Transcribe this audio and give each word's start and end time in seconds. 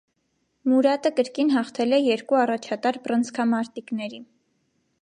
Մուրատը 0.71 1.11
կրկին 1.19 1.53
հաղթել 1.57 1.99
է 1.99 2.01
երկու 2.01 2.41
առաջատար 2.45 2.99
բռնցքամարտիկների։ 3.07 4.25